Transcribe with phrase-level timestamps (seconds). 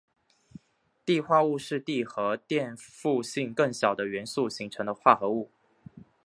[1.05, 5.51] 锑化物是锑和电负性更小的元素形成的化合物。